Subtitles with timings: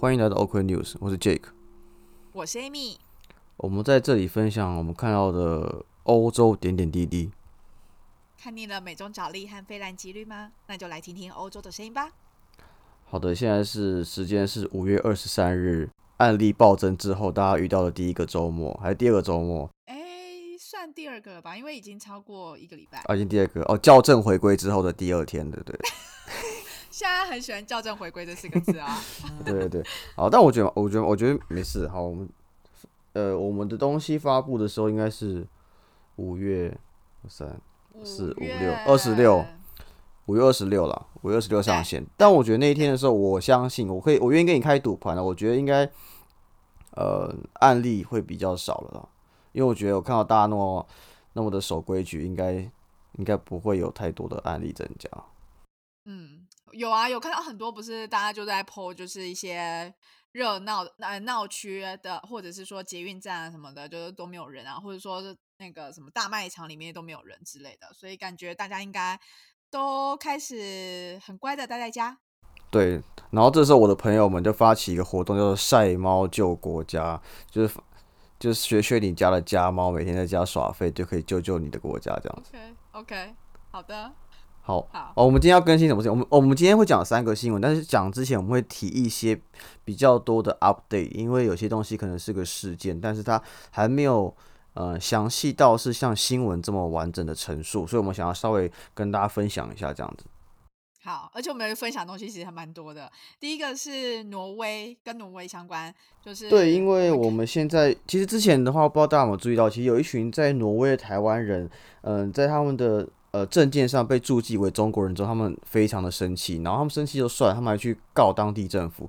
[0.00, 1.42] 欢迎来到 OK News，我是 Jake，
[2.32, 2.98] 我是 Amy。
[3.56, 7.32] 我们在这里分享我们看到的欧洲点点滴滴。
[8.40, 10.52] 看腻了美中角力和非蓝几率吗？
[10.68, 12.12] 那就来听听欧洲的声音吧。
[13.06, 19.68] 好的，现在是时间是五月二十三日，案例暴增之后，大家遇到的第一个周末还是第二个周末？
[19.86, 19.96] 哎，
[20.60, 23.00] 算第二个了吧，因为已经超过一个礼拜。
[23.00, 25.76] 啊，已经第二个哦，校正回归之后的第二天，对不对？
[26.98, 28.98] 现在很喜欢“校正回归”这四个字啊。
[29.46, 29.84] 对对对，
[30.16, 31.86] 好，但我觉得，我觉得，我觉得没事。
[31.86, 32.28] 好，我们
[33.12, 35.46] 呃，我们的东西发布的时候应该是
[36.16, 36.76] 五月
[37.28, 37.56] 三、
[38.02, 39.46] 四、五、六、二十六，
[40.26, 42.04] 五月二十六了，五月二十六上线。
[42.16, 45.22] 但我觉得那一天的时候，我相信我可以，我愿意跟你开赌盘了。
[45.22, 45.88] 我觉得应该
[46.96, 49.08] 呃案例会比较少了，
[49.52, 50.84] 因为我觉得我看到大家那么
[51.34, 52.54] 那么的守规矩，应该
[53.12, 55.08] 应该不会有太多的案例增加。
[56.04, 56.47] 嗯。
[56.72, 59.92] 有啊，有看到很多，不是大家就在 PO，就是一些
[60.32, 69.18] 热闹呃闹区的，或者是说捷运站啊什么的，就是都没有人啊，或者说是那个什么大卖场里面都没有人之类的，所以感觉大家应该
[69.70, 72.18] 都开始很乖的待在家。
[72.70, 77.74] 对，然后这时候我的朋友们就发起一个活动，叫做“晒猫救国家”，就是
[78.38, 82.50] 就是学学你家的家猫，每天在家耍废就可以救救你的国家这样子。
[82.52, 83.34] OK OK，
[83.70, 84.12] 好的。
[84.68, 86.12] 好，哦，我们今天要更新什么事情？
[86.12, 89.40] 我们我们今天会讲三个新闻，但是讲之前我们会提一些
[89.82, 94.36] 比较多的 update，因为有些东西可能是个事件，但是它还没有
[94.74, 100.26] 呃详细到是像新闻这么完整的陈述，所以我们想要稍微跟大家分享一下这样子。
[101.02, 103.10] 好，而且我们分享东西其实还蛮多的。
[103.40, 105.90] 第一个是挪威，跟挪威相关，
[106.22, 111.70] 就是对，因为我们现在其实之前的话，不知道大家有没有注意到，其实有一群在挪威的台湾人，
[112.02, 113.08] 嗯，在他们的。
[113.30, 119.08] 呃，证件上被注记为中国人之后，他们非常的生气，然后他们生气就算，他们还去告当地政府，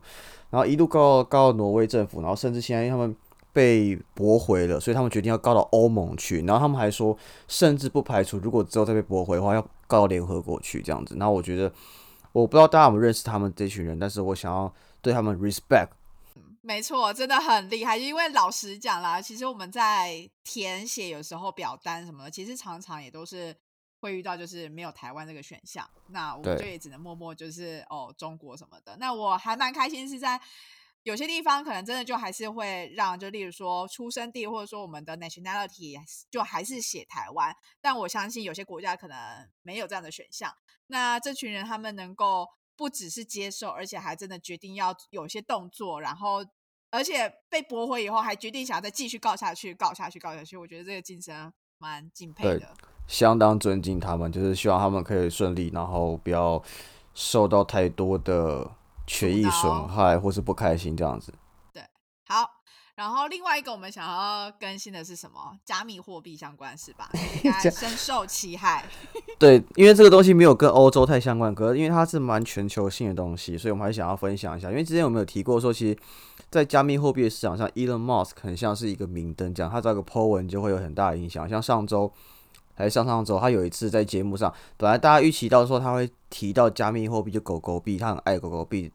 [0.49, 3.15] 然后一路告告挪威政府，然后甚至现在他们
[3.53, 11.15] 被驳回了，所以他们决定要告到欧盟去，然后他们还说，甚至不排除如果之后再被驳回的话，要告到联合国去这样子。
[11.15, 11.71] 那我觉得，
[12.33, 14.71] 我不知道大家有没有认识他们这群人，但是我想要
[15.01, 15.87] 对他们 respect。
[16.61, 23.55] 没错，真的很厉害，因为老实讲啦，其实我们在填写有时候表单什么的，其实常常也都是。
[23.99, 28.95] 会遇到就是没有台湾这个选项，那我们就也只能默默就是哦中国什么的。
[28.97, 30.39] 那我还蛮开心是在
[31.03, 35.97] 有些地方可能真的就还是会让，就例如说出生地或者说我们的 nationality
[36.29, 40.53] 就还是写台湾，但我相信有些国家可能没有这样的选项。
[40.87, 46.45] 那这群人他们能够不只是接受，而且还真的决定要有些动作，然后
[46.89, 50.57] 而且被驳回以后还决定想要再继续告下去，告下去，告下去。
[50.57, 52.75] 我觉得这个精神蛮敬佩的。
[53.09, 56.61] 相当尊敬他们，就是希望他们可以顺利，然后不要
[57.15, 58.69] 受到太多的
[59.07, 61.33] 权益损害或是不开心这样子。
[61.73, 61.81] 对，
[62.27, 62.47] 好，
[62.93, 65.57] 然后另外一个我们想要更新的是什么？
[65.65, 67.09] 加密货币相关是吧？
[67.43, 68.85] 应该 深受其害。
[69.39, 74.69] 对，因为这个东西没有跟欧洲太相关，可是因为它是蛮全球性的东西，所以我们还想要分享一下。
[74.69, 75.99] 因为之前有没有提过说，其实，
[76.51, 81.49] 在加密货币的市场上，Elon Musk 很像是一个明灯，这样他这个 po 文就会有很大的影响。
[81.49, 82.13] 像上周。
[82.79, 88.89] 还上上周，他有一次在节目上，本来大家预期到说他会提到加密货币，就狗狗币，他很爱狗狗币，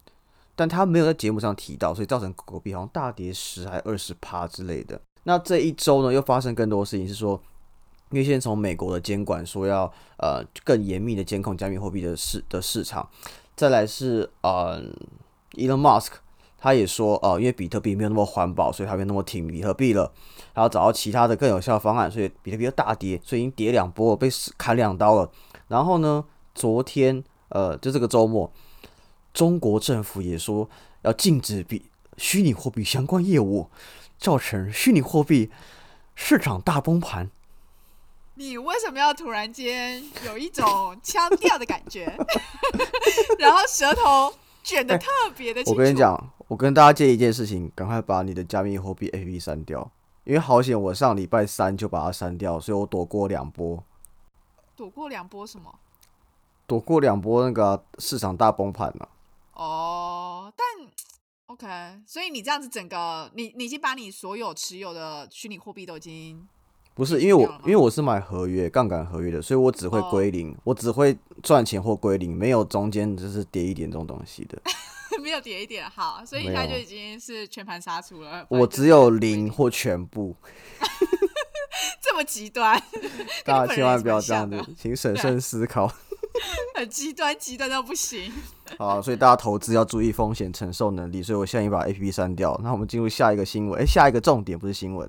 [0.57, 4.99] 但他没有在节目上提到，所以造成狗狗币好像大跌十还二十趴之类的。
[5.25, 7.39] 那这一周呢，又发生更多事情，是说，
[8.11, 9.85] 因为现在从美国的监管说要
[10.17, 13.07] 呃更严密的监控加密货币的市的市场，
[13.55, 14.83] 再来是呃
[15.53, 16.13] ，Elon Musk。
[16.65, 20.11] 他也说，呃，因为比特币没有那么环保，所以他没那么挺比特币了，
[20.55, 25.31] 还要找到其他的更有效的方案，所以比特币又大跌，所以已经跌两波，被砍两刀了。
[25.69, 28.51] 然后呢，昨天，呃，就这个周末，
[29.35, 30.67] 中国政府也说
[31.03, 31.85] 要禁止比
[32.17, 33.69] 虚拟货币相关业务，
[34.17, 35.51] 造成虚拟货币
[36.15, 37.31] 市场大崩盘。
[38.37, 42.07] 你为什么要突然间有一种腔调的感觉？
[43.39, 44.33] 然后舌头
[44.63, 46.19] 卷的特别的我跟你讲。
[46.49, 49.91] 我跟大家建议一件事情，赶快把你的加密货币 APP 删掉，
[50.25, 53.83] 因为好险我上礼拜三就把它删掉，所以我躲过两波。
[54.77, 55.75] 躲过两波什么？
[56.67, 59.09] 躲过两波那个市场大崩盘了。
[59.55, 60.67] 哦，但
[61.47, 61.67] OK，
[62.07, 66.47] 所以你这样子整个，你你已经把你所有持有的虚拟货币都已经
[66.95, 74.61] 不是因为我因为我是买合约杠杆合约的，所以我只会归零，我只会赚钱或归零，没有中间就是跌一点这种东西的。
[75.23, 78.47] 没有跌一点好，所以他就已经是全盘杀出了。
[78.49, 80.37] 我只有零或全部，
[82.01, 82.81] 这么极端，
[83.45, 85.91] 大家千万不要这样子，请审慎思考。
[86.75, 88.33] 很极端，极端到不行。
[88.77, 91.23] 好，所以大家投资要注意风险承受能力。
[91.23, 92.61] 所以我现在已经把 A P P 删掉。
[92.63, 93.81] 那我们进入下一个新闻。
[93.81, 95.09] 哎，下一个重点不是新闻。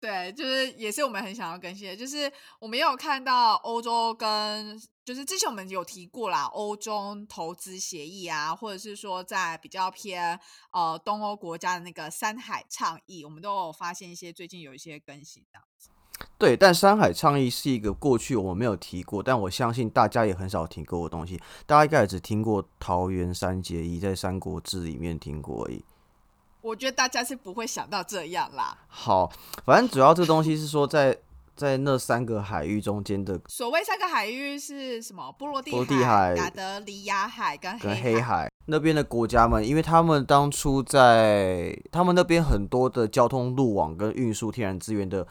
[0.00, 10.38] 对，就是也是我们很想要更新的，就是我们也有看到欧洲跟，就是之前我们有提过啦，欧中投资协议啊，或者是说在比较偏
[10.70, 15.90] 呃东欧国家的那个山海倡议，我们都有发现一些最近有一些更新这样子。
[16.38, 21.40] 对，但山海倡议是一个过去我们没有提过，但我相信大家也很少听过的东西。
[21.66, 25.84] 大家应该也只听过桃园三结义，在《三国志》里面听过而已。
[26.60, 28.78] 我觉得大家是不会想到这样啦。
[28.86, 29.32] 好，
[29.64, 31.18] 反正主要这个东西是说，在
[31.54, 35.30] 在那三个海域中间的所谓三个海域是什么？
[35.38, 35.70] 波罗的
[36.04, 45.26] 海、亚得里亚海跟跟黑海那边的国家们，因为他们当初在他们那边很多的交通路网跟运输天然资源的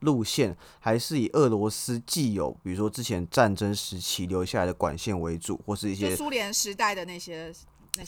[0.00, 7.52] 路线，还是以俄罗斯既有，比如说之前战争时期留下来的管线为主，或是一些苏联时代的那些。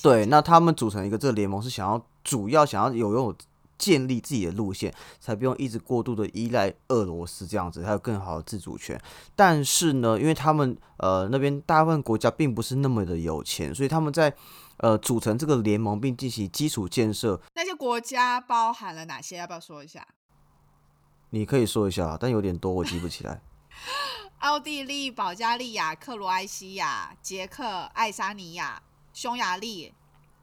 [0.03, 3.37] 对，那他们组成一个这个联盟是想要主要想要有拥有
[3.79, 9.01] 建立自己的路线，才不用一直过度的依赖俄罗斯这样子，才有更好的自主权。
[9.35, 14.35] 但是呢，因为他们呃那边大部分国家并不是那么的有钱，所以他们在
[14.79, 17.41] 呃组成这个联盟并进行基础建设。
[17.55, 19.37] 那些国家包含了哪些？
[19.37, 20.07] 要不要说一下？
[21.31, 23.41] 你可以说一下，但有点多，我记不起来。
[24.41, 27.65] 奥地利、保加利亚、克罗埃西亚、捷克、
[27.95, 28.83] 爱沙尼亚。
[29.13, 29.95] 匈牙利、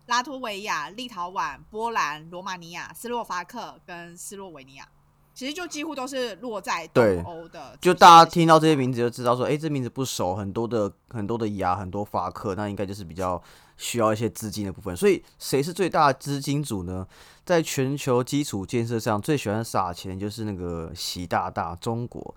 [0.08, 4.86] 拉脱维亚、立陶宛、波兰、罗马尼亚、斯洛伐克跟斯洛维尼亚，
[5.34, 7.78] 其实就几乎都是落在东欧的。
[7.80, 13.42] 就大家听到这些名字就知道说，哎，这名字不熟，很多的很多的牙，很多法克，那应该就是比较
[13.78, 14.94] 需要一些资金的部分。
[14.96, 17.08] 所以谁是最大的资金主呢？
[17.46, 22.36] 在全球基础建设上最喜欢撒钱就是那个习大大中国。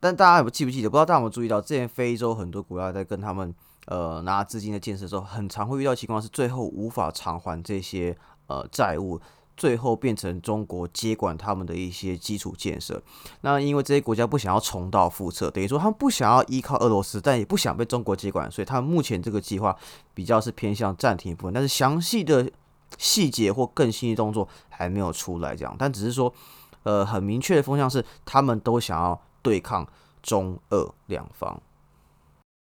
[0.00, 0.90] 但大家有记不记得？
[0.90, 3.54] 不知道大家有没有注意到，之前非洲很多国家在跟他们。
[3.90, 8.14] 呃，拿资金的建设之后，很常会遇到情况是，最后无法偿还这些
[8.46, 9.18] 呃债务，
[9.56, 13.02] 最后变成中国接管他们的一些基础建设。
[13.40, 19.74] 那因为这些国家不想要重蹈覆辙，等于说他们不想要依靠俄罗斯，但也不想被中国接管，所以他们目前这个计划
[20.12, 22.46] 比较是偏向暂停部分，但是详细的
[22.98, 25.74] 细节或更新的动作还没有出来，这样。
[25.78, 26.30] 但只是说，
[26.82, 29.86] 呃，很明确的风向是，他们都想要对抗
[30.22, 31.58] 中俄两方。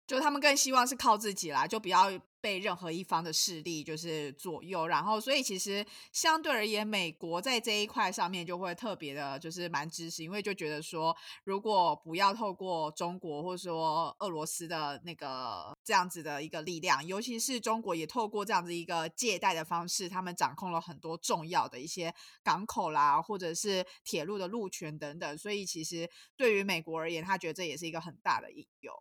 [0.08, 2.10] 就他们更希望是靠自己啦，就不要
[2.40, 4.88] 被任何一方的势力就是左右。
[4.88, 11.14] 然后，所以其实相对而言，美国在这一块上面就会特别的，就是蛮支持，因为就觉得说，
[11.44, 25.38] 如果不要透过中国或者说俄罗斯的那个这样子的一个力量，尤其是中国也透过这样子一个借贷的方式，他们掌控了很多重要的一些港口啦，或者是铁路的路权等等。
[25.38, 28.94] 所以，其实对于美国而言，他觉得这也是一个很大的隐忧。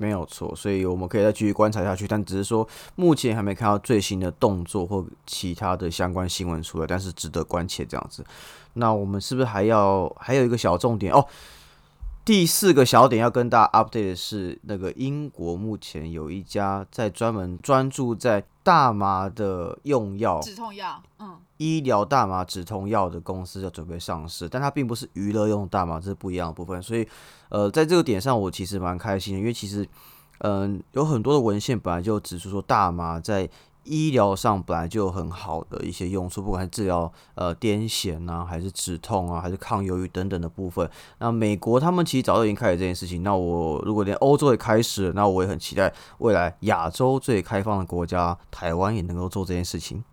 [0.00, 2.66] 没有错，所以我们可以再继续观察下去，但只是说
[2.96, 8.24] 目前还没看到最新的动作或其他的相关新闻出来，但是值得关切这样子。
[8.72, 11.22] 那我们是不是还要还有一个小重点哦？
[12.30, 21.36] 第四个小点要跟大家 update 的是，那个英国目前有一家在专门专注在大麻的用药，止痛药，嗯。
[21.56, 26.80] 医疗大麻止痛药的公司要准备上市，但它并不是娱乐用大麻，这是不一样的部分。
[26.80, 27.04] 所以，
[27.48, 29.84] 呃，在这个点上，我其实蛮开心的，因为其实，
[30.38, 33.50] 嗯，有很多的文献本来就指出说，大麻在
[33.90, 40.88] 医疗上本来就有很好的一些用处，不管是治疗呃癫痫啊，还是止痛啊，还是抗忧郁等等的部分。
[41.18, 43.24] 那美国他们其实早就已经开始这件事情。
[43.24, 50.04] 那我如果连欧洲也开始，那我也很期待未来亚洲最开放的国家台湾也能够做这件事情。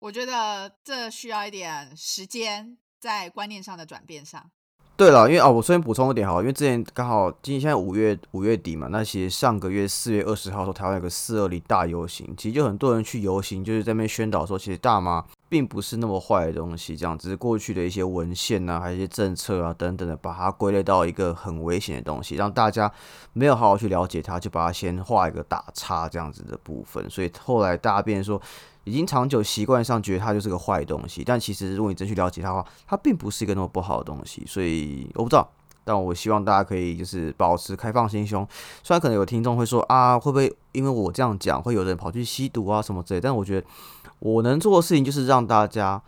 [0.00, 4.50] 我觉得这需要一点时间在观念上的转变上。
[4.96, 22.88] 对了，因为哦，我顺便补充一点好，因为之前刚好今年现在五月五月底嘛，那其实上个月四月二十号的时候，台湾有个四二零大游行，其实就很多人去游行，就是在那边宣导说，其实大麻并不是那么坏的东西，这样只是过去的一些文献啊，还有一些政策啊等等的，把它归类到一个很危险的东西，让大家
[23.32, 28.40] 没有好好去了解它，就把它先画一个打叉这样子的部分，所以后来大家变说。
[28.84, 34.44] 已经长久习惯上觉得它就是个坏东西，但其实如果你真去了解它的话，它并不是一个那么不好的东西。
[34.46, 35.50] 所以我不知道，
[35.84, 38.46] 但我希望大家可以就是保持开放心胸。
[38.82, 43.20] 虽然可能有听众会说啊，会不会因为我这样讲，会有人跑去吸毒啊什么之类？
[43.20, 43.66] 但我觉得
[44.18, 46.02] 我能做的事情就是让大家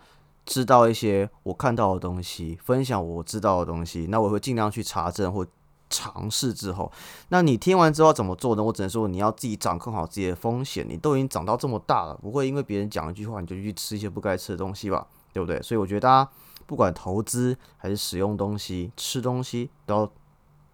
[0.45, 4.07] 知道一些我看到的东西，分享我知道的东西。
[4.11, 5.47] 那我会尽量去查证或。
[5.89, 6.91] 尝试之后，
[7.29, 8.63] 那你听完之后怎么做呢？
[8.63, 10.85] 我只能说你要自己掌控好自己的风险。
[10.89, 15.07] 你都已经长到这么大了，不会因为别人讲一句话你就去吃一些不该吃的东西吧？
[15.33, 15.61] 对不对？
[15.63, 16.31] 所以我觉得大家
[16.67, 20.13] 不管投资还是使用东西、吃东西，都要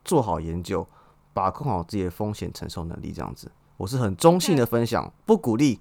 [0.04, 0.86] 做好研究，
[1.34, 3.50] 把控好自己的风险承受能力，这样子。
[3.76, 5.80] 我是很中性的分享，不鼓励，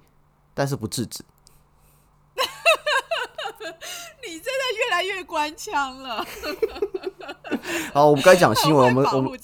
[0.53, 1.23] 但是不制止。
[4.23, 6.25] 你真的越来越官腔了。
[7.93, 9.39] 好，我们该讲新闻，我们我们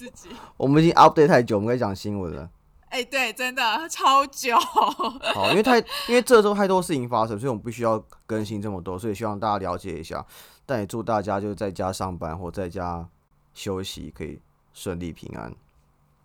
[0.57, 2.49] 我们已经 update 太久，我们该讲新闻了。
[2.89, 4.57] 哎，对，真的超久。
[5.35, 10.25] 好，因为太因为这周太多事情发生，所以我们必须要更新这么多，所以希望大家了解一下。
[10.65, 13.07] 但也祝大家就是在家上班或在家
[13.53, 14.41] 休息可以
[14.73, 15.53] 顺利平安。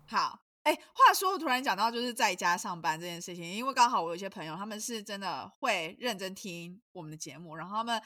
[0.07, 8.01] 好，哎，话说我突然讲到就是在家上班这件事情，因为刚好我有一些朋友，他们是真的会认真听我们的节目，然后他们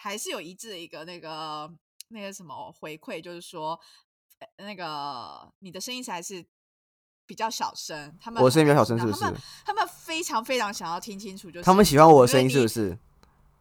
[0.00, 1.68] 还是有一致的一个那个
[2.10, 3.80] 那个什么回馈，就是说
[4.58, 6.46] 那个你的声音才是。
[7.26, 9.24] 比较小声，他们我声音比较小声，是不是？
[9.64, 12.98] 他们非常非常想要听清楚，就是他们喜欢我的声音，是不是？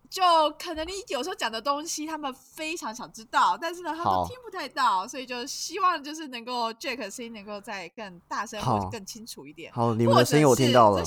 [0.09, 0.23] 就
[0.57, 9.71] 可能你有时候讲的东西，他们非常想知道，但是呢，他都听不太到，所以就希望就是能够 Jack 声音能够再更大声或者更清楚一点。
[9.71, 11.03] 好，你们的声音我听到了。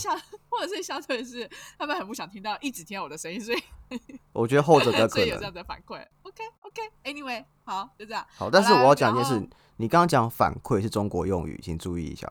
[0.49, 3.63] 或者是相对是他们很不想听到，一直听到我的声音，所以
[4.33, 5.29] 我觉得后者的 可能。
[5.29, 6.07] 有这样的反馈。
[6.23, 8.25] OK，OK，Anyway，好，就这样。
[8.37, 12.31] 好，但是我要讲一件事，你刚刚讲反馈是中国用语，请注意一下。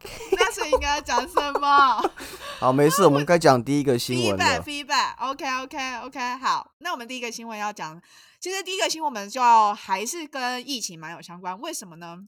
[0.78, 2.10] 应该讲什么？
[2.60, 4.44] 好，没事，我们该讲第一个新闻了。
[4.62, 6.36] Feedback，feedback，OK，OK，OK。
[6.36, 8.00] 好，那我们第一个新闻要讲，
[8.38, 9.42] 其实第一个新闻我们就
[9.74, 11.60] 还是跟疫情蛮有相关。
[11.60, 12.18] 为什么呢？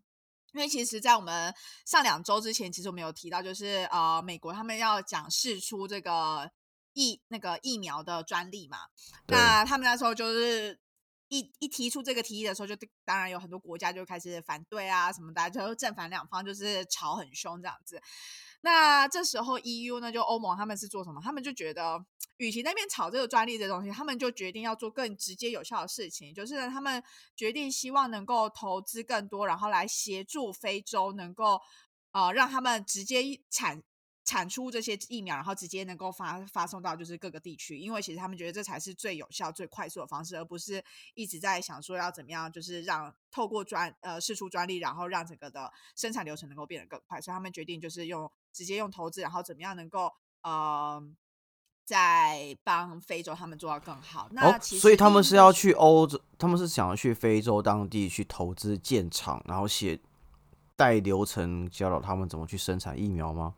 [0.53, 1.55] 因为其实，在我们
[1.87, 6.51] 上两周之前，其实我们有提到，就是呃，美国他们要讲试出这个
[6.95, 8.79] 疫那个疫苗的专利嘛。
[9.29, 10.77] 那他们那时候就是。
[11.31, 18.03] 一一提出这个提议的时候，就当然有很多国家就开始反对啊，什么的，就正反两方就是吵很凶这样子。
[18.63, 21.21] 那这时候 EU 呢，就欧盟他们是做什么？
[21.23, 22.05] 他们就觉得，
[22.37, 27.03] 与其那边吵这个专利这东西，他们就决定要做更直接有效的事情，就是他们
[27.37, 31.61] 决定希望能够投资更多，然后来协助非洲能够
[32.13, 33.83] 呃让他们直接产。
[34.31, 40.81] 产出这些疫苗，然后直接能够发发送到就是各个地区，因为其实他们觉得这才是最有效、最快速的方式，而不是
[41.15, 47.21] 一直在想说要怎么样，就是让透过专呃试出专利，然后让整个的生产流程能够变得更快。
[47.21, 51.03] 所以他们决定就是用直接用投资，然后怎么样能够呃
[51.85, 54.29] 在帮非洲他们做到更好。
[54.31, 59.99] 那其实所以他们是要去欧洲，他们是想要去非洲当地去投资建厂，然后写
[60.77, 63.57] 带流程教导他们怎么去生产疫苗吗？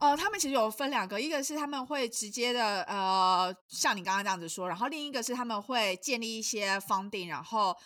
[0.00, 7.76] 呃，他们其实有分两个，一个是他们会直接的，呃，像你刚刚这样子说，然后另一个是他们会建立一些 funding，然后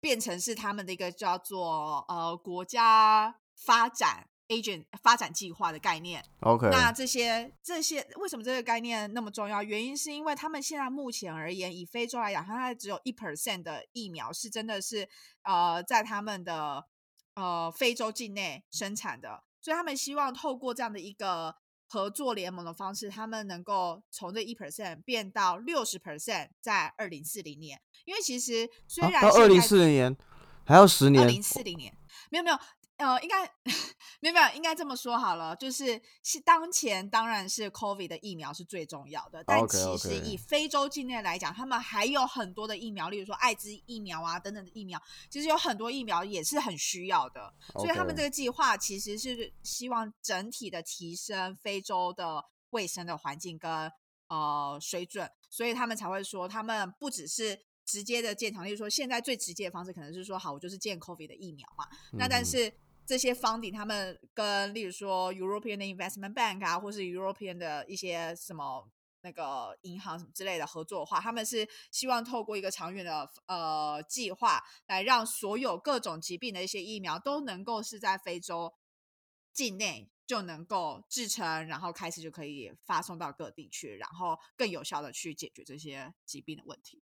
[0.00, 6.22] 变成是他们的一个叫做呃国家发展 agent 发展计划的概念。
[6.40, 9.62] OK，那这些这些为什么这个概念那么重要？
[9.62, 15.08] 原因是因为他们现在目前而言，以非洲来讲，它只有一 percent 的疫苗是真的是
[15.44, 16.84] 呃在他们的
[17.32, 19.43] 呃非洲境内生产的。
[19.64, 21.54] 所以他们希望透过这样的一个
[21.88, 27.80] 合作联盟的方式，他们能够从这一 percent 变到六十 percent，在二零四零年。
[28.04, 30.14] 因为其实虽然到二零四零年
[30.66, 31.96] 还要十年，二零四零年
[32.30, 32.58] 没有没有。
[32.96, 33.44] 呃，应该
[34.20, 53.90] 没有没有，应该这么说好了，就是是当前当然是 COVID 的疫苗是最重要的，但其实以非洲境内来讲，他们还有很多的疫苗，例如说艾滋疫苗啊等等的疫苗，其实有很多疫苗也是很需要的，所以他们这个计划其实是希望整体的提升非洲的卫生的环境跟
[54.28, 62.72] 呃水准，所以他们才会说，他们不只是直接的建厂，例如说现在最直接的方式可能是说，好，我就是建 COVID 的疫苗嘛，那但是。
[63.06, 68.88] 这些 funding 他们跟例如说 European Investment Bank 啊，或是 European 的一些什么
[69.20, 78.74] 那个银行什么之类的合作的话，他们是希望透过一个长远的呃计划，来让所有各种疾病的一些疫苗都能够是在非洲
[79.52, 87.02] 境内就能够制成，然后开始就可以发送到各地去，然后更有效的去解决这些疾病的问题。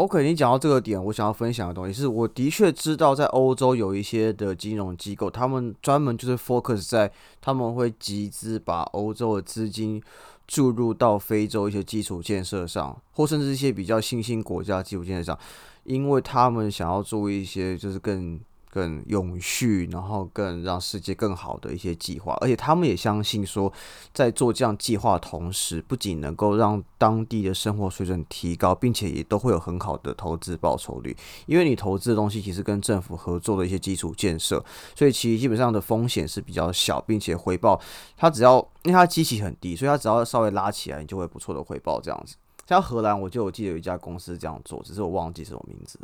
[0.00, 10.02] 我肯定讲到这个点，我想要分享的东西是，我的确知道在欧洲有一些的金融机构，他们专门就是 focus 在他们会集资把欧洲的资金
[10.46, 15.38] 注入到非洲一些基础建设上，或甚至一些比较新兴国家基础建设上，
[15.84, 18.40] 因为他们想要做一些就是更。
[18.70, 23.72] 更永续，然后更让世界更好的一些计划，而且他们也相信说，
[24.14, 31.16] 在做这样计划的同时，不仅能够让当地的生活水准提高，并且也都会有很好的投资报酬率。
[31.46, 37.80] 因为你投资的东西其实跟政府合作的一些基础建设，所以其实基本上的风险是比较小，并且回报
[38.16, 42.36] 它只要因为它机器很低，所以它只要稍微拉起来，你就会不错的回报这样子。
[42.68, 45.98] 像荷兰，我就有记得有一家公司这样做，只是我忘记什么名字。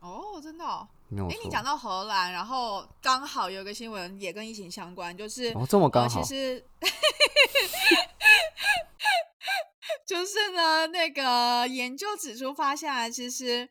[0.00, 0.64] 哦，真的。
[1.22, 6.64] 哎，你讲到荷兰，然后刚好有个新闻也跟疫情相关，就是哦这么刚好，其实
[10.06, 13.70] 就是呢，那个研究指出发现啊，其实。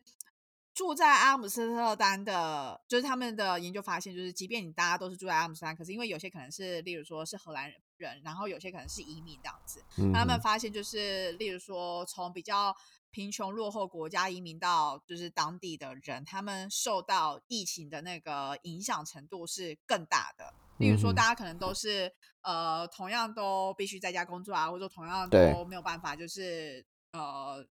[0.74, 9.80] 住在阿姆斯特丹的，就是他们的研究发现，就是即便你大家都是住在阿姆斯特丹，可是因为有些可能是，例如说是荷兰人，然后有些可能是移民这样子，
[10.12, 12.74] 他们发现就是，例如说从比较
[13.14, 20.52] 贫穷落后国家移民到就是当地的人，他们受到疫情的那个影响程度是更大的。
[20.78, 27.64] 例如说，大家可能都是呃，同样都必须在家工作啊，或者说同样都没有办法，就是呃。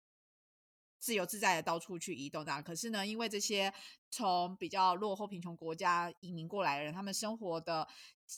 [1.03, 3.73] 自由自在的到处去移动的，可是呢，因为这些
[4.11, 7.87] 从比较落后贫穷国家移民过来的人，他们生活的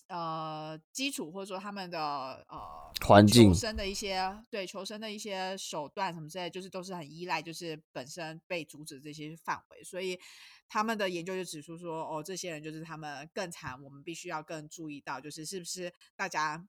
[0.07, 1.99] 呃基础或者说他们的
[2.47, 2.59] 呃
[3.05, 10.19] 环境、求生的一些对求生的一些手段什么之类，就是都是很依赖，就是本身被阻止这些范围，所以
[10.67, 16.67] 他们的研究就指出说，哦，这些人就是他们更惨，我们必须要更注意到，就是是不是大家。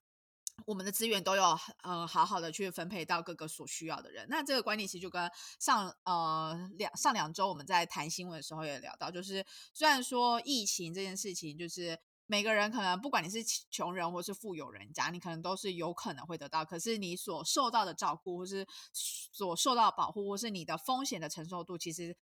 [0.66, 4.24] 我们的资源都有呃好好的去分配到各个所需要的人。
[4.30, 5.28] 那这个观点其实就跟
[5.58, 11.98] 上呃两上两周我们在谈新闻的时候也聊到，就是虽然说疫情这件事情，就是
[12.34, 13.38] 每个人可能不管你是
[13.70, 22.16] 穷人或是富有人家，你可能都是有可能会得到，可是你所受到的照顾或是所受到保护或是你的风险的承受度，其实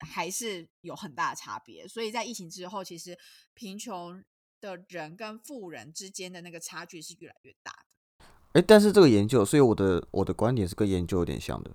[0.00, 1.88] 还是有很大的差别。
[1.88, 3.18] 所以在疫情之后，其实
[3.54, 4.22] 贫穷。
[4.62, 8.26] 的人跟富人之间的那个差距是越来越大的。
[8.52, 11.70] 哎，但是这个研究，所以我的我的观点是跟研究有点像的。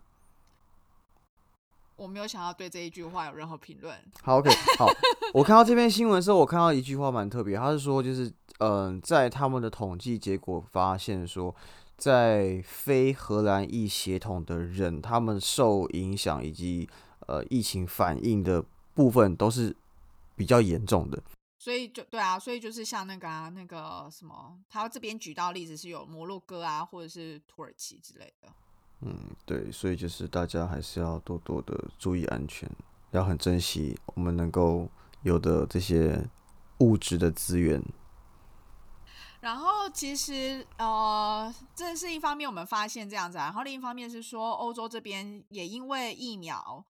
[1.96, 3.96] 我没有想要对这一句话有任何评论。
[4.22, 4.88] 好，OK，好。
[5.34, 11.56] 我看到这篇新闻的时候，我看到一句话蛮特别，他是说，就是嗯，在他们的统计结果发现说，
[11.98, 16.90] 在非荷兰裔血统的人，他们受影响以及
[17.28, 19.76] 呃疫情反应的部分都是
[20.36, 21.22] 比较严重的。
[21.58, 28.50] 所以就对啊，所以就是像那个啊，那个什么，他这边举到例子是有摩洛哥啊，或者是土耳其之类的。
[29.02, 32.70] 嗯，对，所以就是大家还是要多多的注意安全，
[33.12, 34.90] 要很珍惜我们能够
[35.24, 36.28] 有的这些
[36.80, 37.84] 物质的资源。
[39.42, 46.86] 然后其实呃，这是一方面，我们发现这样子，然后另一方面是说，欧洲这边也因为疫苗。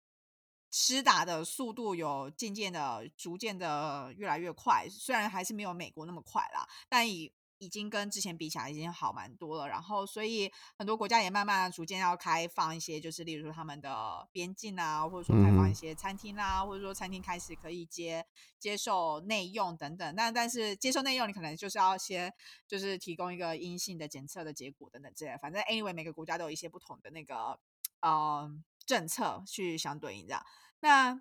[0.78, 9.68] 施打的速度有渐渐的、逐渐的越来越快，虽然还是没有美国那么快啦，但以已经跟之前比起来已经好蛮多了。
[9.68, 18.26] 然后，所以很多国家也慢慢逐渐要开放一些，就是例如说他们的边境啊，或者说开放一些餐厅啊，或者说餐厅开始可以接
[18.60, 20.16] 接受内用等等。
[20.16, 22.34] 那但是接受内用，你可能就是要先
[22.68, 25.38] 就是提供一个阴性的检测的结果等等之类。
[25.42, 27.60] 反正 anyway，每个国家都有一些不同的那个
[28.02, 28.52] 呃
[28.86, 30.46] 政策去相对应这样。
[30.82, 31.20] 那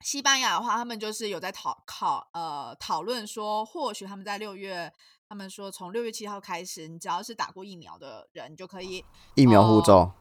[0.00, 4.92] 西班牙的话，他们就是有在讨考呃讨论说，或许他们在六月，
[5.32, 9.02] 他们说从六月七号开始，你只要是打过疫苗的人，就可以
[9.34, 10.14] 疫苗护照，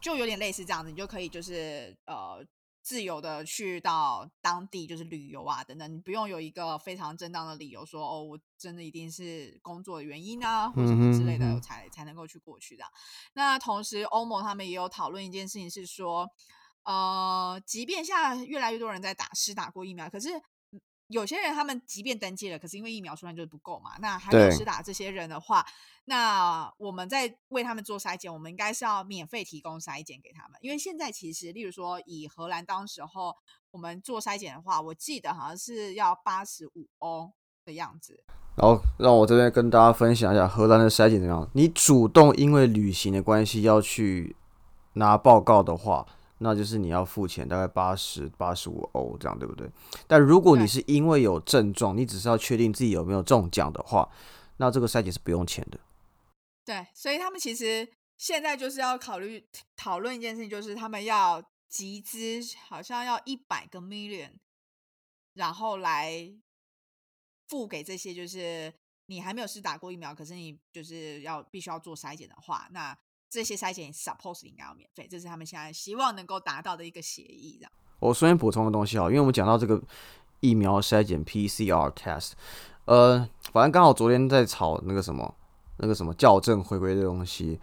[0.00, 2.40] 就有点类似这样子，你就可以就是呃
[2.80, 12.84] 自由的去到当地就是旅游啊等等，你不用有一个非常正当的理由说哦，我真的一定是工作的原因啊或什么之类的才才能够去过去的。
[13.32, 16.30] 那同时欧盟他们也有讨论一件事情是说。
[16.82, 20.28] 呃，即便现在越来越多人在打，是打过疫苗，可是
[21.10, 25.66] 有些人他们即便登记了，可是因为疫苗数量就是不够嘛，那还没有施打这些人的话，
[26.04, 33.34] 那我们在为他们做筛检，我们应该是要免费提供筛检给他们，因为现在其实，例如说以荷兰当时候
[33.72, 37.32] 我们做筛检的话，我记得好像是要八十五欧
[37.64, 38.22] 的样子。
[38.54, 41.50] 然后让我这边跟大家分享一下荷兰的筛检怎么样。
[41.54, 44.36] 你主动因为旅行的关系要去
[44.92, 46.06] 拿报告的话。
[46.42, 49.70] 那就是你要付钱，大概八十八十五欧这样，对不对？
[50.06, 54.10] 但如果你是因为有症状，你只是要确定自己有没有中奖的话，
[54.56, 55.78] 那这个筛检是不用钱的。
[56.64, 64.32] 对，所以他们其实现在就是要考虑讨论一件事情，就是他们要集资，好像要一百个 million，
[65.34, 66.32] 然后来
[67.48, 68.72] 付给这些，就是
[69.06, 72.96] 你还没有试打过疫苗，可是你就是要必须要做筛检的话，那。
[73.30, 77.58] 这些筛检 suppose 应该要免费，这是他们现在希望能够达到的一个协议。
[77.60, 79.80] 这样，我顺便补充个东西哈，因为我们讲到这个
[80.40, 82.32] 疫苗筛检 PCR test，
[82.86, 85.32] 呃，反正刚好昨天在炒那个什么
[85.76, 87.60] 那个什么校正回归的东西。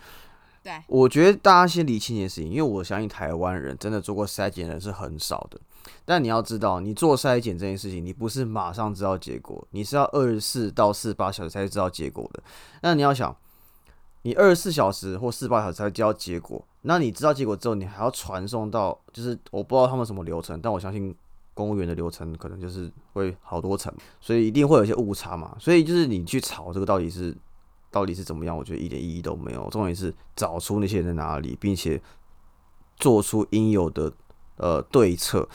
[0.64, 5.60] 对，我觉得大家先理清一件事情，因为我相信台湾人真的做过筛检的人是很少的。
[6.06, 12.42] 但你要知道，你做筛检这件事情，你不是马上知道结果，你是要二十四到四十八小时才知道结果的。
[12.82, 13.36] 那你要想。
[14.28, 21.16] 你二十四小时或四十八小时才交结果，那你知道结果之后，你还要传送到，就是我不知道他们什么流程，但我相信
[21.54, 25.56] 公务员的流程可能就是会好多层，所以一定会有一些误差嘛。
[25.62, 27.34] 所以就是你去吵这个到底是
[27.90, 29.66] 到底是怎么样，我觉得一点意义都没有。
[29.70, 32.02] 重点是找出那些人在哪里，并且
[32.98, 34.12] 做出应有的
[34.58, 35.48] 呃对策，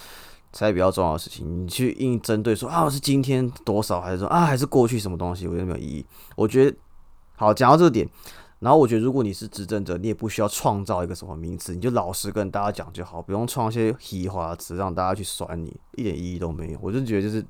[0.50, 1.62] 才比较重要的事情。
[1.62, 6.06] 你去硬针对说啊，是今天多少，还是说啊，还是过去什么东西，我觉得没有意义。
[6.37, 6.74] 我觉得
[7.37, 8.08] 好讲到这个点。
[8.62, 16.79] 然后我觉得，如果你是执政者，你也不需要创造一个什么名词，你就老实跟大家讲就好，不用创一些虚华词让大家去酸你，一点意义都没有。
[16.81, 17.44] 我就觉得就是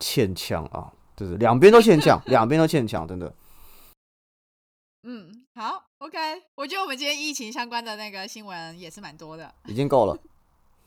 [0.00, 3.32] 欠呛啊，就是两边都欠呛， 两边都欠呛，真的。
[5.04, 6.18] 嗯，好，OK，
[6.56, 10.18] 我觉得我们今天疫情相关的那个新闻也是蛮多的，已经够了。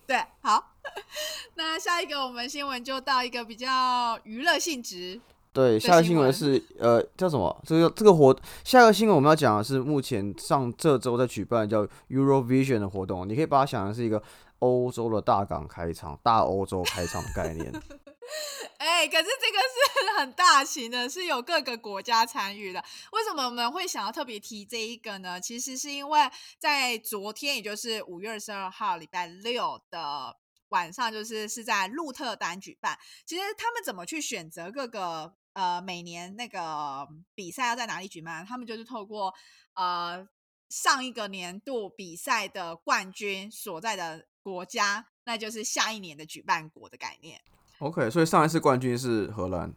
[0.05, 0.73] 对，好，
[1.55, 5.21] 那下一个我们新闻就到一个比较娱乐性质。
[5.51, 7.63] 对，下个新闻是呃叫什么？
[7.65, 14.21] 这个这个活，下个新闻我们要讲的是目前上这周在举办叫 Eurovision 的活动，你可以把它想成是一个
[14.59, 17.71] 欧洲的大港开场，大欧洲开场的概念。
[18.77, 22.79] 哎，可是这个是很大型的，是有各个国家参与的。
[23.11, 25.41] 为什么我们会想要特别提这一个呢？
[25.41, 26.21] 其实是因为
[26.59, 30.37] 在昨天，也就是五月二十二号礼拜六的
[30.69, 32.97] 晚上，就是是在鹿特丹举办。
[33.25, 35.33] 其实他们怎么去选择各个？
[35.59, 38.45] 呃，每年那个比赛要在哪里举办？
[38.45, 39.33] 他们就是透过
[39.73, 40.25] 呃
[40.69, 47.41] 上一个年度比赛的冠军所在的国家，那就是下一年的举办国的概念。
[47.79, 49.73] OK，所以上一次冠军是荷兰。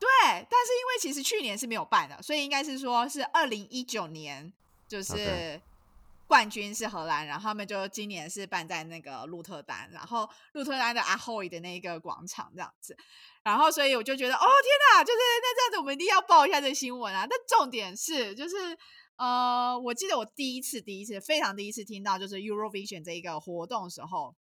[0.00, 4.52] 对，但是因为其实去年是没有办的，所以应该是说是二零一九年
[4.88, 5.60] 就是
[6.26, 12.96] 冠军是荷兰，然后他们就今年是办在那个鹿特丹，然后鹿特丹的阿霍伊的那个广场这样子。
[13.42, 17.26] 然后，所以我就觉得，哦天呐，就是那这样子，我们一定要报一下这新闻啊！
[17.28, 18.56] 但重点是，就是
[19.16, 24.34] 呃，我记得我第一次、第一次、非常第一次听到就是 Eurovision 这一个活动的时候。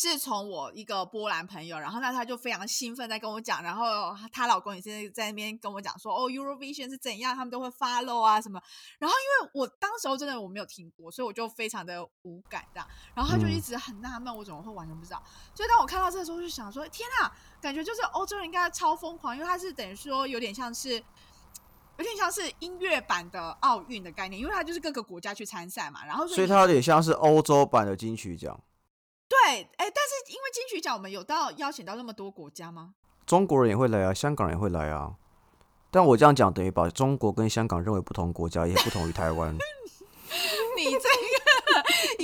[0.00, 8.58] 是从我一个波兰朋友，然后那他就非常兴奋在跟我讲，然后她老公也是在那边跟我讲说，哦，Eurovision 是怎样，他们都会 follow 啊什么。
[8.98, 12.88] 然后因为我当时候真的我没有听过，所以我就非常的无感这样。
[13.14, 15.22] 然后他就一直很纳闷，我怎么会完全不知道。
[15.54, 26.06] 所以当我看到这个时候，就想说，天呐，感觉就是欧洲人应该超疯狂，因为他是等于说有点像是，有点像是音乐版的奥运的概念，因为他就是各个国家去参赛嘛。
[26.06, 28.58] 然后所以它有点像是欧洲版的金曲奖。
[29.30, 32.94] 对，哎，但是因为金曲奖，我们有到邀请到那么多国家吗？
[33.24, 35.14] 中国人也会来啊，香港人也会来啊。
[35.92, 39.56] 但我这样讲，等于把中国跟香港认为不同国家，也不同于台湾。
[40.76, 41.09] 你这个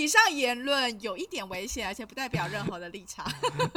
[0.07, 3.27] 以上言论有一点危险，而且不代表任何的立场，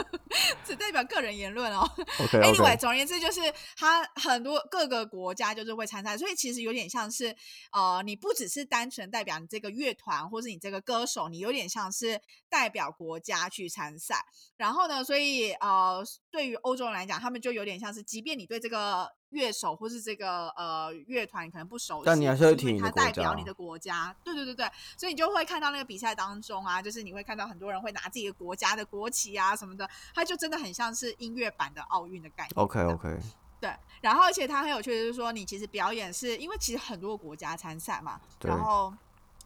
[0.63, 1.89] 只代表个人言论哦。
[2.33, 3.41] Anyway，总而言之，就是
[3.75, 7.35] 他很多各个国家就是会参赛，所以其实有点像是
[7.71, 14.23] 呃，你不只是单纯代表你这个乐团，或是你这个歌手，你有点像是代表国家去参赛。
[14.55, 19.09] 然后呢，所以呃，对于欧洲人来讲，他们就有点像是，即便你对这个。
[19.29, 32.51] 乐手或是这个呃乐团可能不熟悉，但你还是会听他代表你的国家，对对对对，所以你就会看到那个比赛当中啊，就是你会看到很多人会拿自己的国家的国旗啊什么的，它就真的很像是音乐版的奥运的概念。
[32.55, 33.19] OK OK，
[33.61, 38.93] 对，然后而且它很有趣的就是说，你其实表演是因为其实很多国家参赛嘛，然后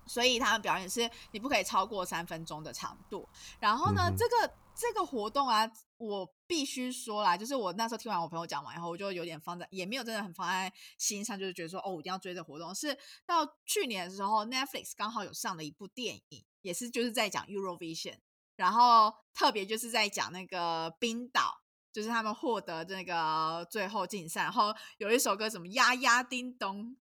[0.06, 3.28] 所以他们表演是你不可以超过三分钟的长度，
[3.60, 4.54] 然后呢这个。
[4.76, 5.70] 这个活动啊，
[6.00, 12.76] 我必须说啦，就是我那时候听完我朋友讲完以后，我就有点放在，也没有真的很放在心上，就是觉得说，哦，我一定要追这活动。
[12.76, 18.20] 是到去年的时候，Netflix 刚好有上了一部电影，也是就是在讲 Eurovision，
[18.56, 26.96] 然后特别就是在讲那个冰岛，就是他们获得那个最后竞赛，然后有一首歌什么呀呀叮咚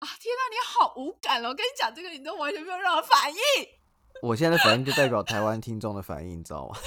[0.00, 1.48] 啊，天呐，你好无感哦！
[1.48, 3.79] 我跟你讲这个，你都完全没有任何反应。
[4.22, 6.76] 我现在的反应就代表台湾听众的反应，你知道吗？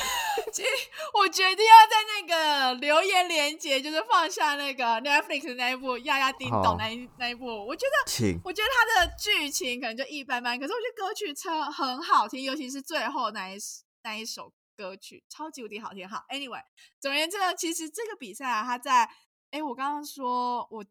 [1.14, 7.46] 我决定要在那个留言连接，就是放下那个 Netflix 那一部《丫丫叮咚》那一那一部。
[7.66, 13.58] 我觉得，我觉得它的剧情可能就一般般，可是我觉得歌曲超很好听，尤其是最后那一
[14.04, 16.08] 那一首歌曲，超级无敌好听。
[16.08, 16.64] 好，Anyway，
[17.00, 19.10] 总而言之，呢其实这个比赛啊，它在
[19.52, 20.86] 哎，我刚刚说我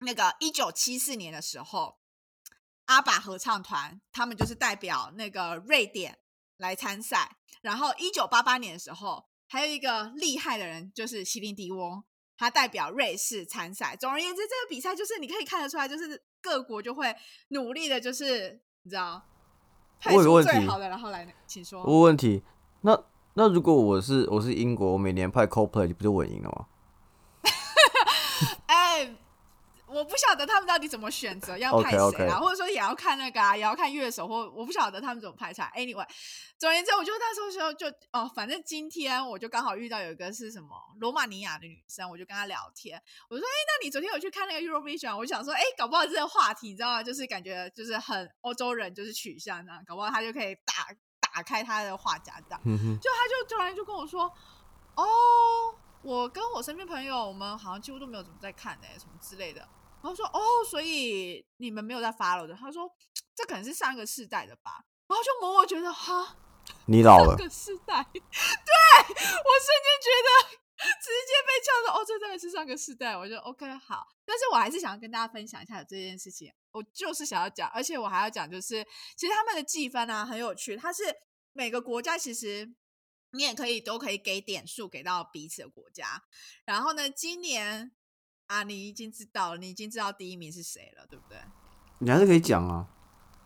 [0.00, 1.96] 那个一九七四年的时候。
[2.86, 6.18] 阿爸合唱团，他们就是代表那个瑞典
[6.58, 7.36] 来参赛。
[7.62, 12.04] 然后一九八八年的时候，还有一个厉害的人，就是席琳迪翁，
[12.36, 13.96] 他代表瑞士参赛。
[13.96, 17.16] 总而言之，这个比赛就是你可以看得出来，就是各国就会
[17.48, 19.22] 努力的，就是你知道，
[19.98, 21.82] 派出最好的，然后来，请说。
[21.84, 22.42] 我问题。
[22.82, 26.66] 那那如果我是我是英国，我每年派 CoPlay，不就稳赢了吗？
[28.66, 29.14] 哎。
[29.94, 35.70] 我不晓得他们到底怎么选择要派谁啊，或者说也要看那个啊，也要看乐手，或我不晓得他们怎么排出来。
[35.76, 36.04] Anyway，
[36.58, 45.16] 总而言之，我就那时候时候就哦，反正今天我就刚好遇到有一个是什么罗马尼亚的女生，我就跟她聊天，我说哎，那你昨天有去看那个 Eurovision？
[45.16, 47.02] 我想说哎，搞不好这个话题你知道吗？
[47.02, 50.88] 就是感觉就是很欧洲人就是取向这样，搞不好他就可以打
[51.20, 52.60] 打开他的话匣这样，
[53.00, 54.24] 就他就突然就跟我说
[54.96, 55.04] 哦。
[56.04, 59.66] 我跟我身边朋友，我们好像几乎都没有怎么在看哎，什么之类的。
[60.04, 62.52] 然后说哦，所以你们没有在 follow 的。
[62.54, 62.86] 他说
[63.34, 64.84] 这可能是上个世代的吧。
[65.06, 66.36] 然后就默默觉得哈，
[66.88, 67.28] 你老了。
[67.28, 70.28] 上个世代， 对我瞬间觉得
[71.00, 73.16] 直接被叫说哦，这真的是上个世代。
[73.16, 76.52] 我就 OK 好，但是我还是想要跟大家分享一下这件事情。
[76.72, 78.86] 我就是想要讲，而且我还要讲，就是
[79.16, 81.02] 其实他们的计分啊很有趣，它是
[81.54, 82.74] 每个国家其实。
[83.36, 86.22] 你也可以都可以给点数给到彼此的国家，
[86.64, 87.90] 然后呢，今年
[88.46, 91.38] 啊，你已经知道了，你已经知道第一名是谁了，对不对？
[92.00, 92.86] 你还是可以讲啊。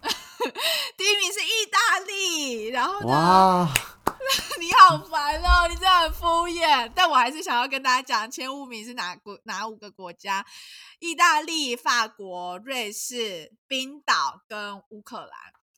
[0.96, 3.68] 第一名是意大利，然后呢？
[4.58, 6.90] 你好烦哦，你真的很敷衍。
[6.94, 10.44] 但我还是想要跟大家讲，前五名是哪国哪五个国家？
[10.98, 15.30] 意大利、法国、瑞士、冰岛跟乌克兰。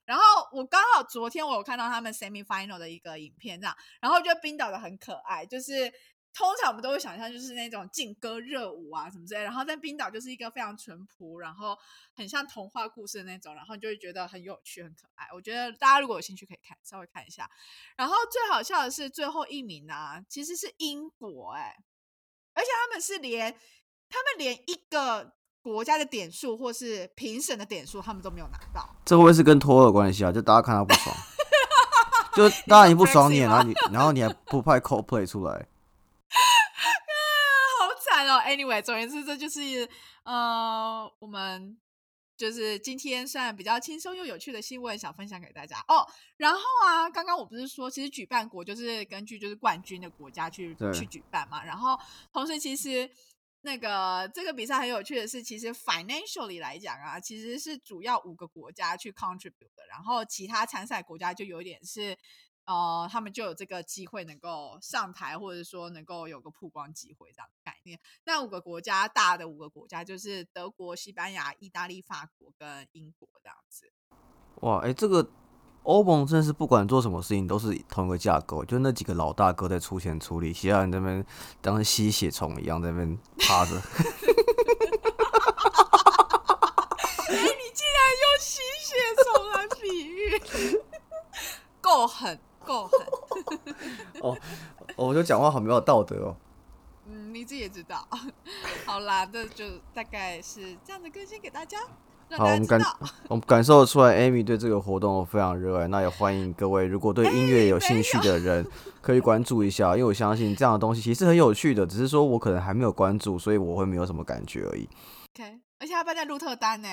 [0.06, 5.92] 然后我刚好昨天我有看到他们 semi final 的一个影片，这样，然后就冰岛的很可爱，就是
[6.32, 11.76] 通常我们都会想象就是那种劲歌热舞啊什么之类，然后在冰岛就是一个非常淳朴，然后
[12.14, 15.28] 很像童话故事的那种，然后你就会觉得很有趣很可爱。
[15.34, 17.50] 我觉得大家如果有兴趣可以看，稍微看一下。
[17.96, 21.76] 然后最好笑的是最后一名呢，其实是英国，哎，
[22.54, 23.52] 而且他们是连
[24.08, 25.34] 他们连一个。
[25.62, 28.96] 国家的点数或是评审的点数，他们都没有拿到。
[29.04, 30.32] 这会不会是跟托有关系啊？
[30.32, 31.14] 就大家看他不爽，
[32.34, 35.66] 就当然你不爽你，然后你 然后你还不派 CoPlay 出来，
[38.38, 39.88] Anyway，总而言之，这就是
[40.24, 41.78] 呃，我们
[42.36, 46.06] 就是今天算比较轻松又有趣的新闻，想分享给大家哦。
[46.36, 51.98] 然后啊，刚刚我不是说，其实举办国就是根据就是冠军的国家去去举办嘛，然后
[52.32, 53.10] 同时其实。
[53.62, 62.16] 那个这个比赛很有趣的是，其实 financially 来讲啊，其实是主要五个国家去 contribute 的，然后其他参赛国家就有点是，
[62.70, 67.98] 呃，他们就有这个机会能够上台，或者说能够有个曝光机会这样的概念。
[68.24, 73.92] 那五个国家大的五个国家就是德国、西班牙、意大利、法国跟英国这样子。
[74.60, 75.28] 哇，哎，这个。
[75.82, 81.24] 欧盟真的是不管做什么事情都是同一个架构，就那几个老大哥在出钱出力，其他人那边
[81.62, 83.72] 当吸血虫一样在那边趴着。
[87.28, 90.38] 哎，你竟然用吸血虫来比喻，
[91.80, 93.00] 够狠，够狠。
[94.22, 94.36] 哦，
[94.96, 96.36] 我就讲话好没有道德哦。
[97.06, 98.06] 嗯，你自己也知道。
[98.86, 101.78] 好啦，那就大概是这样的更新给大家。
[102.32, 102.80] 好，我们感
[103.28, 105.88] 我们感受出来，Amy 对这个活动非常热爱。
[105.88, 108.64] 那也欢迎各位，如果对音乐有兴趣的人，
[109.00, 114.88] 可以关注一下，因为我相信这样的东西其实很有趣的，只是说我可能还没有关注，所以我会没有什么感觉而已。
[115.34, 116.88] OK，而且还办在鹿特丹呢，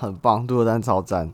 [0.00, 1.32] 很棒，鹿特丹超赞。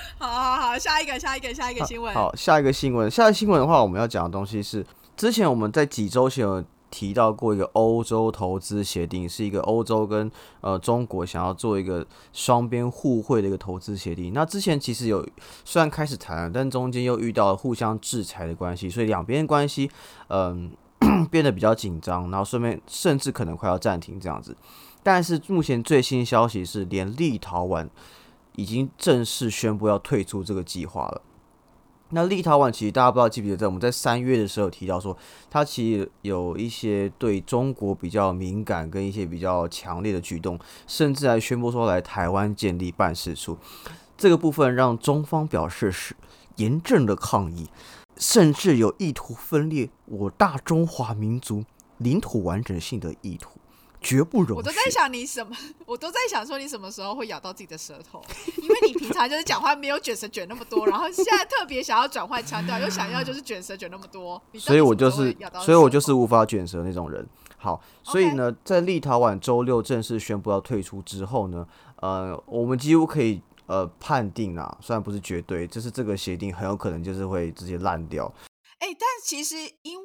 [0.18, 2.14] 好好好，下一个，下一个，下一个新闻。
[2.14, 4.84] 好，下一个新闻，下一个新闻的话，我们要讲的东西是
[5.16, 6.64] 之前我们在几周前有。
[6.90, 10.30] 提到过一个欧洲投资协定，是一个欧洲跟
[10.62, 14.32] 呃中国想要做一个双边互惠的一个投资协定。
[14.32, 15.22] 那之前其实有
[15.66, 19.90] 虽然开始谈了，但中间又遇到了互相制裁的关系，所以两边关系
[20.28, 20.72] 嗯
[21.30, 24.56] 变得比较紧张，然后顺便甚至可能快要暂停这样子。
[25.02, 27.86] 但是目前最新消息是，连立陶宛
[28.58, 31.22] 已经正式宣布要退出这个计划了。
[32.10, 35.16] 那立陶宛其实大家不知道记不记得，在我们在三月的时候提到说，
[35.48, 43.56] 它其实有一些对中国比较敏感跟一些比较强烈的举动，甚至还宣布说来台湾建立办事处。
[44.16, 46.16] 这个部分让中方表示是
[46.56, 47.68] 严正的抗议，
[48.16, 51.64] 甚至有意图分裂我大中华民族
[51.98, 53.57] 领土完整性的意图。
[54.00, 54.56] 绝不容。
[54.56, 55.56] 我都在想你什么，
[55.86, 58.22] 我都在想说你什么时候会咬到自己的舌头，
[58.62, 67.26] 因为你平常就是讲话没有卷舌卷那么多，然后现在特别想要转换腔调，又想要就是卷舌卷那么多，所以我就是，所以我就是无法卷舌那种人。
[67.56, 78.32] 好，所以呢，在立陶宛周六正式宣布要退出之后呢，呃，我们几乎可以呃判定啊，虽然不是绝对，就是这个协定很有可能就是会直接烂掉。
[78.78, 80.04] 哎，但其实因为。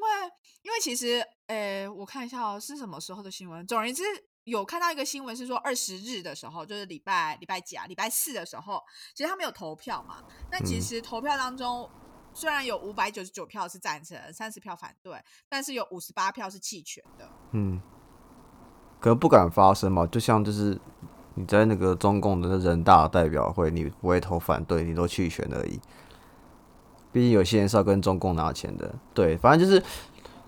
[0.64, 1.22] 因为其实，
[1.54, 3.66] 诶，我看一下哦，是什么时候的新闻？
[3.68, 4.02] 总而言之，
[4.46, 7.86] 有看到一个新闻是说，二十日的时候，就是礼拜礼拜几啊？
[7.86, 8.82] 礼拜四的时候，
[9.14, 10.24] 其实他们有投票嘛。
[10.52, 11.88] 那其实投票当中，
[12.34, 15.16] 虽然有五百九十九票是赞成，三十票反对，
[15.48, 17.30] 但是有五十八票是弃权的。
[17.52, 17.80] 嗯。
[19.00, 20.08] 可能不敢发声嘛。
[20.08, 20.80] 就像就是
[21.36, 25.80] 你在那个中共的人大代表会，你不会投反对，你都弃权而已。
[27.12, 29.84] 毕竟有些人是要跟中共拿钱的，对，反正就是。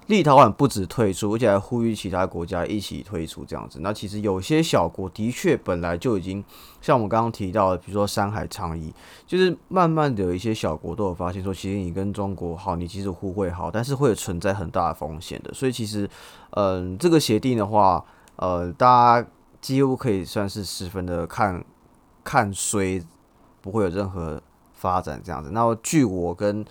[0.08, 3.80] 立陶宛不止退出，而且还呼吁其他国家一起退出，这样子。
[3.82, 6.44] 那其实有些小国的确本来就已经
[6.80, 8.94] 像我们刚刚提到的，比如说山海倡议，
[9.26, 15.52] 就是慢慢的有一些小国都有发现说，其实你跟中国好，你其实互惠好，但是会有存在很大的风险的。
[15.52, 16.08] 所以其实，
[16.52, 19.28] 嗯，这个协定的话，呃，大家
[19.60, 21.66] 几乎可以算是十分的看
[22.24, 23.04] 看衰，
[23.60, 24.40] 不会有任何
[24.76, 25.50] 发展这样子。
[25.52, 26.64] 那据我跟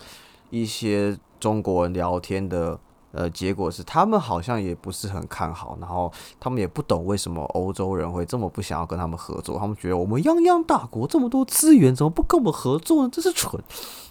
[0.49, 2.79] 一些中国人聊天的。
[3.15, 9.57] 呃，结果是他们好像也不是很看好，然后他们也不懂为什么欧洲人会这么不想要跟他们合作。
[9.57, 13.09] 他们觉得我们泱泱大国这么多资源，怎么不跟我们合作呢？
[13.09, 13.63] 真是蠢，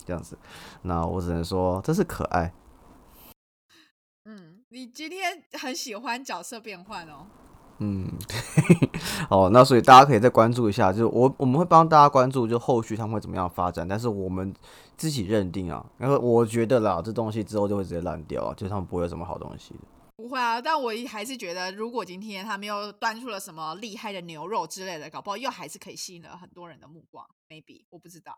[0.07, 0.39] 这样子。
[0.83, 2.53] 那我只能说，真是可爱。
[4.25, 7.27] 嗯，你今天很喜欢角色变换哦。
[7.79, 8.09] 嗯，
[9.29, 13.87] 哦，那所以大家可以再关注一下，就是我我们会帮大家关注，就后续他们会怎么样发展。
[13.87, 14.55] 但是我们
[14.97, 19.81] 自己认定啊，然后我觉得啦，这东西之后就会直接烂掉啊，就他们不会有什么好东西的。
[20.17, 27.27] 不会啊，但我还是觉得，如果今天他们又端出了什么厉害的牛肉之类的，搞不好又还是可以吸引了很多人的目光。
[27.51, 28.33] Maybe 我不知道，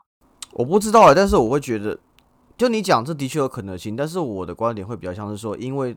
[0.53, 1.99] 我不知道啊，但是我会觉得，
[2.57, 5.95] 就你讲这的确有可能性，但是我的观点会比较像是说，因为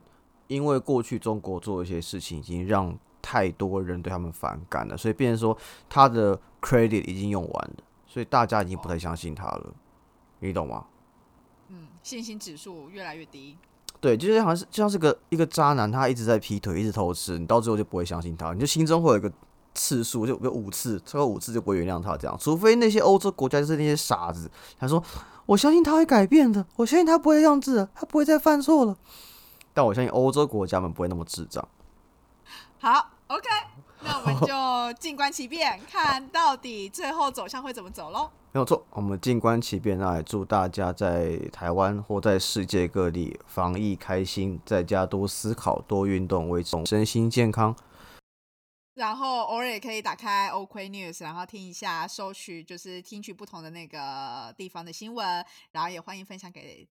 [0.47, 2.95] 因为过去中国做一些事情，已经让
[3.29, 5.55] 太多人对他们反感了，所以变成说
[5.87, 7.75] 他的 credit 已经用完了，
[8.07, 9.71] 所以大家已经不太相信他了，
[10.39, 10.87] 你懂吗？
[11.67, 13.55] 嗯，信心指数越来越低。
[14.01, 19.31] 对，就是好像是就像是个一个渣男，他一直在劈腿，一直偷吃，你到最后就不会相信他，你就心中会有一个
[19.75, 22.35] 次数，就有五次，超过五次就不会原谅他这样。
[22.39, 25.03] 除非那些欧洲国家就是那些傻子，他说
[25.45, 28.97] 我相信他会改变的，我相信他不会这样子，他不会再犯错了。
[29.71, 31.65] 但我相信欧洲国家们不会那么智障。
[32.81, 33.47] 好，OK，
[34.01, 38.29] 那我们就静观其变，看到底最后走向会怎么走喽。
[38.51, 47.75] 没有错，我们静观其变，那也祝大家在台湾或在世界各地防疫开心，在家多思考、多运动，为重身心健康。
[48.99, 55.25] 然后偶尔也可以打开 OK News，然后听一下，收取就是听取不同的那个地方的新闻，
[55.71, 56.85] 然后也欢迎分享给。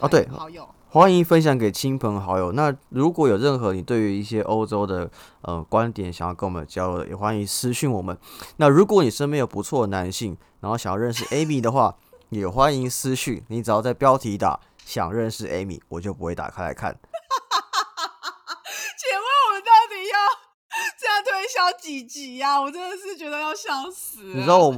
[0.00, 2.52] 哦，对，好友，欢迎分享给亲朋好友。
[2.52, 5.10] 那如果有任何你对于一些欧洲的
[5.42, 8.18] 呃观点想要跟我们交流，也欢迎私讯我们。
[8.56, 11.96] 那如果你身边有不错的男性，然后想要认识 Amy 的话，
[12.30, 13.44] 也欢迎私讯。
[13.48, 16.98] 你只要在标题打“想认识 Amy”，我就不会打开来看。
[18.98, 20.16] 请问我们到底要
[20.98, 22.60] 这样推销几集呀？
[22.60, 24.22] 我真的是觉得要笑死。
[24.22, 24.72] 你知道我，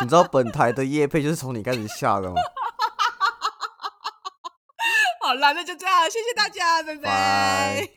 [0.00, 2.36] 你知道本台的夜配就是从你开始下的吗？
[5.20, 7.88] 好了，那就这样，谢谢大家，拜拜。